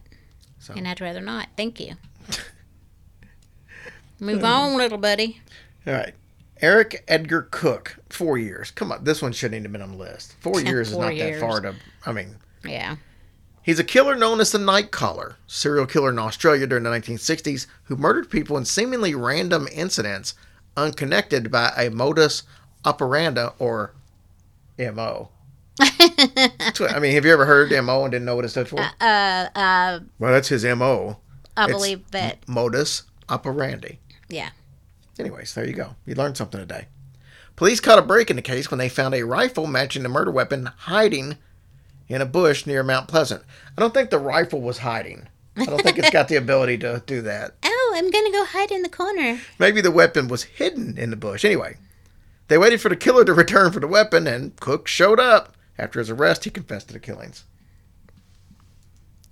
So. 0.59 0.73
And 0.75 0.87
I'd 0.87 1.01
rather 1.01 1.21
not. 1.21 1.49
Thank 1.57 1.79
you. 1.79 1.95
Move 4.19 4.43
on, 4.43 4.77
little 4.77 4.97
buddy. 4.99 5.41
All 5.87 5.93
right. 5.93 6.13
Eric 6.61 7.03
Edgar 7.07 7.47
Cook, 7.49 7.97
four 8.09 8.37
years. 8.37 8.69
Come 8.69 8.91
on, 8.91 9.03
this 9.03 9.21
one 9.21 9.31
shouldn't 9.31 9.55
even 9.55 9.63
have 9.65 9.71
been 9.71 9.81
on 9.81 9.91
the 9.97 9.97
list. 9.97 10.35
Four 10.41 10.61
years 10.61 10.91
is 10.91 10.97
not 10.97 11.15
years. 11.15 11.39
that 11.41 11.47
far 11.47 11.59
to. 11.61 11.73
I 12.05 12.11
mean, 12.11 12.35
Yeah. 12.63 12.97
He's 13.63 13.79
a 13.79 13.83
killer 13.83 14.15
known 14.15 14.39
as 14.39 14.51
the 14.51 14.57
Night 14.59 14.91
Caller, 14.91 15.35
serial 15.45 15.85
killer 15.85 16.09
in 16.09 16.17
Australia 16.19 16.65
during 16.65 16.83
the 16.83 16.89
1960s 16.89 17.67
who 17.83 17.95
murdered 17.95 18.29
people 18.29 18.57
in 18.57 18.65
seemingly 18.65 19.13
random 19.13 19.67
incidents 19.71 20.33
unconnected 20.75 21.51
by 21.51 21.71
a 21.77 21.89
modus 21.91 22.43
operandi 22.85 23.49
or 23.59 23.93
MO. 24.79 25.29
I 25.79 26.99
mean, 26.99 27.13
have 27.13 27.25
you 27.25 27.31
ever 27.31 27.45
heard 27.45 27.71
MO 27.83 28.03
and 28.03 28.11
didn't 28.11 28.25
know 28.25 28.35
what 28.35 28.45
it 28.45 28.49
stood 28.49 28.67
for? 28.67 28.79
Uh, 28.79 29.47
uh, 29.55 29.99
well, 30.17 30.31
that's 30.33 30.49
his 30.49 30.65
MO. 30.65 31.17
I 31.55 31.65
It's 31.65 31.73
believe 31.73 32.09
that. 32.11 32.47
Modus 32.47 33.03
operandi. 33.29 33.99
Yeah. 34.27 34.49
Anyways, 35.19 35.53
there 35.53 35.67
you 35.67 35.73
go. 35.73 35.95
You 36.05 36.15
learned 36.15 36.37
something 36.37 36.59
today. 36.59 36.87
Police 37.55 37.79
caught 37.79 37.99
a 37.99 38.03
break 38.03 38.29
in 38.31 38.37
the 38.37 38.41
case 38.41 38.71
when 38.71 38.79
they 38.79 38.89
found 38.89 39.13
a 39.13 39.23
rifle 39.23 39.67
matching 39.67 40.01
the 40.01 40.09
murder 40.09 40.31
weapon 40.31 40.69
hiding 40.77 41.37
in 42.15 42.21
a 42.21 42.25
bush 42.25 42.65
near 42.65 42.83
Mount 42.83 43.07
Pleasant. 43.07 43.43
I 43.77 43.81
don't 43.81 43.93
think 43.93 44.09
the 44.09 44.19
rifle 44.19 44.61
was 44.61 44.79
hiding. 44.79 45.27
I 45.57 45.65
don't 45.65 45.81
think 45.81 45.97
it's 45.97 46.09
got 46.09 46.27
the 46.27 46.35
ability 46.37 46.77
to 46.79 47.03
do 47.05 47.21
that. 47.23 47.55
Oh, 47.63 47.93
I'm 47.95 48.09
gonna 48.11 48.31
go 48.31 48.45
hide 48.45 48.71
in 48.71 48.81
the 48.83 48.89
corner. 48.89 49.39
Maybe 49.59 49.81
the 49.81 49.91
weapon 49.91 50.27
was 50.27 50.43
hidden 50.43 50.97
in 50.97 51.09
the 51.09 51.15
bush. 51.15 51.43
Anyway, 51.45 51.77
they 52.47 52.57
waited 52.57 52.81
for 52.81 52.89
the 52.89 52.95
killer 52.95 53.25
to 53.25 53.33
return 53.33 53.71
for 53.71 53.79
the 53.79 53.87
weapon, 53.87 54.27
and 54.27 54.55
Cooke 54.59 54.87
showed 54.87 55.19
up. 55.19 55.55
After 55.77 55.99
his 55.99 56.09
arrest, 56.09 56.43
he 56.43 56.49
confessed 56.51 56.87
to 56.87 56.93
the 56.93 56.99
killings. 56.99 57.45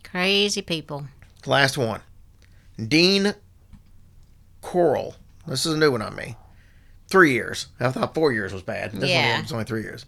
Crazy 0.04 0.62
people. 0.62 1.06
Last 1.46 1.78
one. 1.78 2.02
Dean 2.88 3.36
Corll. 4.62 5.16
This 5.48 5.66
is 5.66 5.74
a 5.74 5.78
new 5.78 5.92
one 5.92 6.02
on 6.02 6.16
me. 6.16 6.36
three 7.08 7.34
years. 7.34 7.68
I 7.80 7.90
thought 7.92 8.14
four 8.14 8.32
years 8.32 8.54
was 8.54 8.62
bad. 8.62 8.92
This 8.92 9.10
Yeah. 9.10 9.34
one 9.34 9.42
was 9.44 9.52
only 9.52 9.66
three 9.66 9.82
years. 9.82 10.06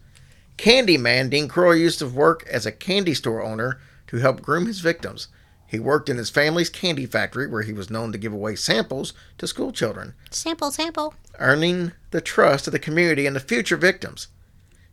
Candyman, 0.62 1.32
Dean 1.32 1.48
Corll 1.48 1.76
used 1.76 1.98
to 1.98 2.08
work 2.08 2.46
as 2.48 2.68
a 2.68 2.72
candy 2.72 3.16
store 3.16 3.42
owner 3.42 3.82
to 4.06 4.18
help 4.18 4.44
groom 4.44 4.68
his 4.68 4.80
victims. 4.80 5.28
He 5.66 5.80
worked 5.80 6.08
in 6.08 6.18
his 6.18 6.30
family's 6.30 6.70
candy 6.70 7.08
factory 7.08 7.48
where 7.48 7.64
he 7.64 7.74
was 7.74 7.90
known 7.90 8.12
to 8.12 8.20
give 8.20 8.32
away 8.32 8.56
samples 8.56 9.14
to 9.40 9.48
school 9.48 9.72
children, 9.72 10.14
Sample, 10.30 10.70
sample. 10.70 11.16
earning 11.40 11.94
the 12.12 12.22
trust 12.22 12.68
of 12.68 12.74
the 12.74 12.78
community 12.78 13.26
and 13.26 13.36
the 13.36 13.40
future 13.40 13.76
victims. 13.76 14.28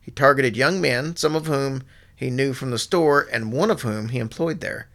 He 0.00 0.10
targeted 0.10 0.56
young 0.56 0.80
men, 0.80 1.16
some 1.16 1.37
of 1.37 1.44
whom 1.44 1.82
he 2.16 2.30
knew 2.30 2.54
from 2.54 2.70
the 2.70 2.78
store 2.78 3.28
and 3.30 3.52
one 3.52 3.70
of 3.70 3.82
whom 3.82 4.08
he 4.08 4.20
employed 4.20 4.60
there. 4.60 4.88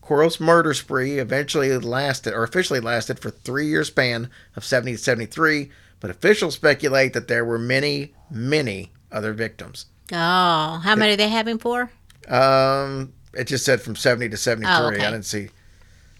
Corll's 0.00 0.40
murder 0.40 0.72
spree 0.72 1.18
eventually 1.18 1.76
lasted, 1.76 2.32
or 2.32 2.42
officially 2.42 2.80
lasted, 2.80 3.18
for 3.18 3.28
three 3.28 3.66
year 3.66 3.84
span 3.84 4.30
of 4.56 4.64
70 4.64 4.92
to 4.92 4.98
73, 4.98 5.70
but 6.00 6.10
officials 6.10 6.54
speculate 6.54 7.12
that 7.12 7.28
there 7.28 7.44
were 7.44 7.58
many, 7.58 8.14
many 8.30 8.92
other 9.12 9.32
victims. 9.32 9.86
Oh, 10.12 10.80
how 10.82 10.94
many 10.96 11.16
they 11.16 11.28
have 11.28 11.46
him 11.48 11.58
for? 11.58 11.90
Um, 12.28 13.12
it 13.32 13.44
just 13.44 13.64
said 13.64 13.80
from 13.80 13.96
70 13.96 14.28
to 14.30 14.36
73. 14.36 14.72
Oh, 14.74 14.86
okay. 14.88 15.04
I 15.06 15.10
didn't 15.10 15.24
see. 15.24 15.48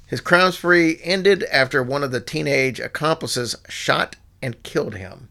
His 0.06 0.20
crime 0.20 0.50
spree 0.52 0.98
ended 1.02 1.44
after 1.44 1.82
one 1.82 2.02
of 2.02 2.10
the 2.10 2.20
teenage 2.20 2.80
accomplices 2.80 3.56
shot 3.68 4.16
and 4.42 4.62
killed 4.62 4.96
him. 4.96 5.28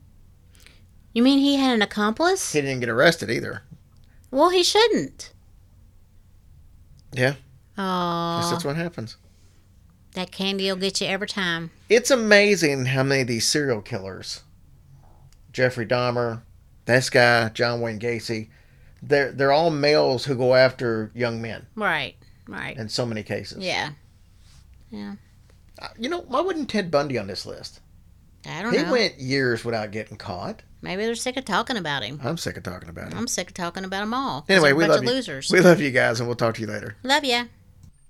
You 1.14 1.24
mean 1.24 1.40
he 1.40 1.56
had 1.56 1.74
an 1.74 1.82
accomplice? 1.82 2.54
He 2.54 2.62
didn't 2.62 2.80
get 2.82 2.90
arrested 2.90 3.30
either. 3.32 3.64
Well, 4.32 4.50
he 4.52 4.64
shouldn't. 4.64 5.32
Yeah, 7.12 7.32
guess 7.32 7.38
Oh, 7.80 8.50
that's 8.52 8.64
what 8.64 8.76
happens. 8.76 9.18
that 10.14 10.32
candy 10.32 10.70
will 10.70 10.76
get 10.78 11.02
you 11.02 11.08
every 11.08 11.28
time. 11.28 11.72
It's 11.90 12.12
amazing 12.12 12.86
how 12.88 13.02
many 13.04 13.22
of 13.22 13.28
these 13.28 13.48
serial 13.48 13.82
killers, 13.82 14.44
Jeffrey 15.52 15.88
Dahmer, 15.88 16.42
this 16.90 17.10
guy, 17.10 17.50
John 17.50 17.82
Wayne 17.82 18.00
Gacy, 18.00 18.50
they're 19.02 19.32
they're 19.32 19.52
all 19.52 19.70
males 19.70 20.26
who 20.26 20.36
go 20.36 20.56
after 20.56 21.12
young 21.16 21.42
men 21.42 21.66
Right, 21.76 22.16
right. 22.48 22.76
in 22.78 22.90
so 22.90 23.06
many 23.06 23.24
cases. 23.24 23.64
Yeah. 23.64 23.92
Yeah. 24.92 25.16
Uh, 25.82 25.88
You 25.98 26.10
know, 26.10 26.22
why 26.22 26.42
wouldn't 26.42 26.70
Ted 26.70 26.92
Bundy 26.92 27.18
on 27.18 27.28
this 27.28 27.46
list? 27.46 27.80
I 28.46 28.62
don't 28.62 28.72
He 28.74 28.80
know. 28.80 28.86
He 28.86 28.92
went 28.92 29.20
years 29.20 29.64
without 29.66 29.92
getting 29.92 30.18
caught. 30.18 30.64
Maybe 30.82 31.04
they're 31.04 31.16
sick 31.16 31.36
of 31.38 31.44
talking 31.46 31.76
about 31.78 32.04
him. 32.04 32.20
I'm 32.24 32.38
sick 32.38 32.56
of 32.58 32.64
talking 32.64 32.88
about 32.90 33.12
him. 33.12 33.18
I'm 33.20 33.28
sick 33.28 33.50
of 33.50 33.54
talking 33.54 33.84
about 33.84 34.00
them 34.00 34.14
all. 34.14 34.46
Anyway, 34.48 34.70
they're 34.70 34.74
a 34.74 34.76
we 34.78 34.84
bunch 34.84 34.90
love 34.92 35.00
of 35.00 35.04
you. 35.06 35.12
losers. 35.12 35.50
We 35.52 35.60
love 35.60 35.82
you 35.82 35.92
guys, 35.92 36.20
and 36.20 36.28
we'll 36.28 36.38
talk 36.38 36.56
to 36.56 36.62
you 36.62 36.68
later. 36.68 36.96
Love 37.04 37.26
ya. 37.26 37.46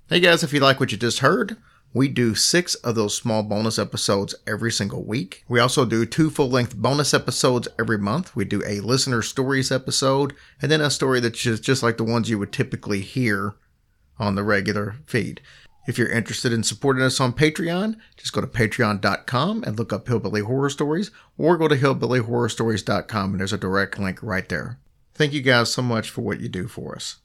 Hey 0.07 0.19
guys, 0.19 0.43
if 0.43 0.53
you 0.53 0.59
like 0.59 0.79
what 0.79 0.91
you 0.91 0.97
just 0.97 1.19
heard, 1.19 1.57
we 1.93 2.07
do 2.07 2.35
six 2.35 2.75
of 2.75 2.95
those 2.95 3.17
small 3.17 3.41
bonus 3.41 3.79
episodes 3.79 4.35
every 4.45 4.71
single 4.71 5.03
week. 5.03 5.43
We 5.47 5.59
also 5.59 5.85
do 5.85 6.05
two 6.05 6.29
full 6.29 6.49
length 6.49 6.75
bonus 6.75 7.13
episodes 7.13 7.67
every 7.79 7.97
month. 7.97 8.35
We 8.35 8.45
do 8.45 8.61
a 8.65 8.79
listener 8.81 9.21
stories 9.21 9.71
episode 9.71 10.35
and 10.61 10.71
then 10.71 10.81
a 10.81 10.91
story 10.91 11.19
that's 11.19 11.39
just, 11.39 11.63
just 11.63 11.81
like 11.81 11.97
the 11.97 12.03
ones 12.03 12.29
you 12.29 12.37
would 12.37 12.51
typically 12.51 13.01
hear 13.01 13.55
on 14.19 14.35
the 14.35 14.43
regular 14.43 14.97
feed. 15.07 15.41
If 15.87 15.97
you're 15.97 16.11
interested 16.11 16.53
in 16.53 16.61
supporting 16.61 17.01
us 17.01 17.19
on 17.19 17.33
Patreon, 17.33 17.95
just 18.15 18.33
go 18.33 18.41
to 18.41 18.47
patreon.com 18.47 19.63
and 19.63 19.79
look 19.79 19.91
up 19.91 20.07
Hillbilly 20.07 20.41
Horror 20.41 20.69
Stories 20.69 21.09
or 21.37 21.57
go 21.57 21.67
to 21.67 21.75
hillbillyhorrorstories.com 21.75 23.31
and 23.31 23.39
there's 23.39 23.53
a 23.53 23.57
direct 23.57 23.97
link 23.97 24.21
right 24.21 24.47
there. 24.47 24.77
Thank 25.15 25.33
you 25.33 25.41
guys 25.41 25.73
so 25.73 25.81
much 25.81 26.11
for 26.11 26.21
what 26.21 26.39
you 26.39 26.49
do 26.49 26.67
for 26.67 26.95
us. 26.95 27.17